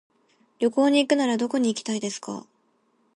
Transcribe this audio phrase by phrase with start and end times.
[0.57, 2.47] 旅行に行くならどこに行きたいですか。